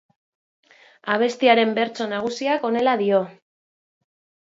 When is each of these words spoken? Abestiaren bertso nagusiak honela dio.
Abestiaren 1.17 1.75
bertso 1.81 2.09
nagusiak 2.17 2.69
honela 2.73 2.99
dio. 3.07 3.25